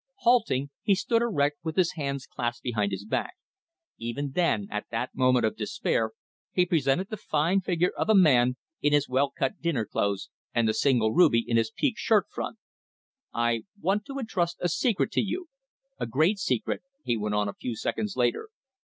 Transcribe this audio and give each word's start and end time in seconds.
Halting, 0.21 0.71
he 0.81 0.95
stood 0.95 1.21
erect 1.21 1.57
with 1.63 1.75
his 1.75 1.91
hands 1.91 2.25
clasped 2.25 2.63
behind 2.63 2.91
his 2.91 3.05
back. 3.05 3.35
Even 3.99 4.31
then, 4.31 4.67
at 4.71 4.87
that 4.89 5.13
moment 5.13 5.45
of 5.45 5.55
despair, 5.55 6.13
he 6.53 6.65
presented 6.65 7.11
the 7.11 7.17
fine 7.17 7.61
figure 7.61 7.91
of 7.95 8.09
a 8.09 8.15
man 8.15 8.55
in 8.81 8.93
his 8.93 9.07
well 9.07 9.29
cut 9.29 9.61
dinner 9.61 9.85
clothes 9.85 10.31
and 10.55 10.67
the 10.67 10.73
single 10.73 11.13
ruby 11.13 11.45
in 11.47 11.55
his 11.55 11.71
piqué 11.71 11.93
shirt 11.97 12.25
front. 12.31 12.57
"I 13.31 13.65
want 13.79 14.05
to 14.05 14.17
entrust 14.17 14.57
a 14.59 14.69
secret 14.69 15.11
to 15.11 15.21
you 15.21 15.49
a 15.99 16.07
great 16.07 16.39
secret," 16.39 16.81
he 17.03 17.15
went 17.15 17.35
on 17.35 17.47
a 17.47 17.53
few 17.53 17.75
seconds 17.75 18.17
later. 18.17 18.49